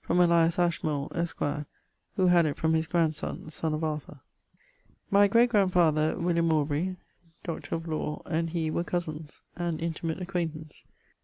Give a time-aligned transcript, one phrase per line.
[0.00, 1.64] from Elias Ashmole, esqre,
[2.16, 4.18] who had it from his grandsonne (sonne of Arthur).
[5.12, 6.96] My great grandfather, William Aubrey
[7.46, 7.78] (LL.Dr.),
[8.26, 10.84] and he were cosins, and intimate acquaintance.